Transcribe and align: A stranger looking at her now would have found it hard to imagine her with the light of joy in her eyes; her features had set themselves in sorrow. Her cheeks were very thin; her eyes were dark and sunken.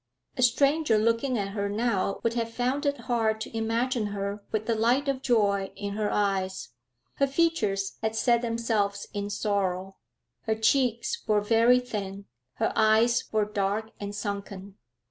A 0.35 0.41
stranger 0.41 0.97
looking 0.97 1.37
at 1.37 1.49
her 1.49 1.69
now 1.69 2.19
would 2.23 2.33
have 2.33 2.51
found 2.51 2.87
it 2.87 3.01
hard 3.01 3.39
to 3.41 3.55
imagine 3.55 4.07
her 4.07 4.43
with 4.51 4.65
the 4.65 4.73
light 4.73 5.07
of 5.07 5.21
joy 5.21 5.71
in 5.75 5.93
her 5.93 6.09
eyes; 6.11 6.69
her 7.17 7.27
features 7.27 7.99
had 8.01 8.15
set 8.15 8.41
themselves 8.41 9.05
in 9.13 9.29
sorrow. 9.29 9.97
Her 10.47 10.55
cheeks 10.55 11.21
were 11.27 11.39
very 11.39 11.79
thin; 11.79 12.25
her 12.55 12.73
eyes 12.75 13.25
were 13.31 13.45
dark 13.45 13.91
and 13.99 14.15
sunken. 14.15 14.75